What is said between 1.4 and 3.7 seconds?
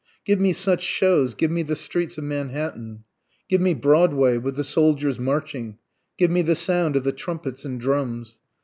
me the streets of Manhattan! Give